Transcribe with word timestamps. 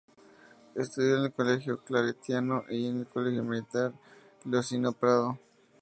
Estudió 0.73 1.17
en 1.17 1.25
el 1.25 1.31
Colegio 1.31 1.77
Claretiano 1.83 2.63
y 2.69 2.87
en 2.87 3.01
el 3.01 3.07
Colegio 3.07 3.43
Militar 3.43 3.93
Leoncio 4.45 4.93
Prado. 4.93 5.37